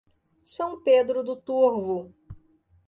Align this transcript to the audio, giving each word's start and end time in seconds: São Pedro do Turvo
São 0.43 0.81
Pedro 0.81 1.23
do 1.23 1.35
Turvo 1.35 2.11